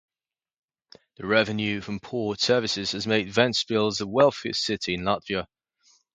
The 1.17 1.27
revenue 1.27 1.79
from 1.79 1.99
port 1.99 2.39
services 2.41 2.93
has 2.93 3.05
made 3.05 3.27
Ventspils 3.31 3.99
the 3.99 4.07
wealthiest 4.07 4.63
city 4.63 4.95
in 4.95 5.01
Latvia. 5.01 5.45